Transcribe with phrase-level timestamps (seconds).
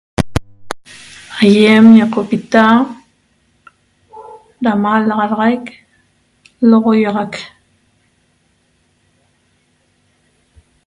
[1.43, 2.63] Aiem ñeqopita
[4.63, 5.65] ra malaxaraic
[6.69, 7.33] lo'oguiaxac